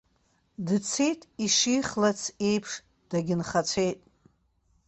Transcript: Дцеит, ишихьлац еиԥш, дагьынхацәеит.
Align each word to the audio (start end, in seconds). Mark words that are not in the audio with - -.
Дцеит, 0.65 1.21
ишихьлац 1.45 2.21
еиԥш, 2.47 2.71
дагьынхацәеит. 3.09 3.99